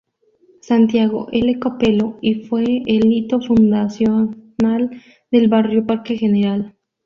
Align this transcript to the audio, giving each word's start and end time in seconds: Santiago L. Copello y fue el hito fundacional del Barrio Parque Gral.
Santiago 0.61 1.27
L. 1.31 1.59
Copello 1.59 2.17
y 2.21 2.45
fue 2.47 2.63
el 2.87 3.11
hito 3.13 3.39
fundacional 3.39 5.03
del 5.29 5.47
Barrio 5.47 5.85
Parque 5.85 6.15
Gral. 6.17 6.75